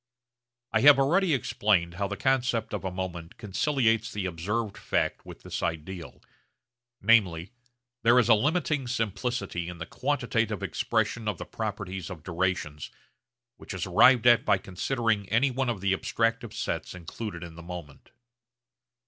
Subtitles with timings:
[0.71, 5.43] I have already explained how the concept of a moment conciliates the observed fact with
[5.43, 6.23] this ideal;
[6.99, 7.51] namely,
[8.01, 12.89] there is a limiting simplicity in the quantitative expression of the properties of durations,
[13.57, 17.61] which is arrived at by considering any one of the abstractive sets included in the
[17.61, 18.09] moment.